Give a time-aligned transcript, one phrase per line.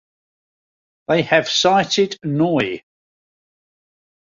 [1.09, 2.79] They have cited Neu!